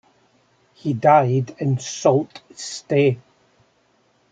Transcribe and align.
He 0.73 0.93
died 0.93 1.51
in 1.59 1.77
Sault 1.77 2.41
Ste. 2.55 3.19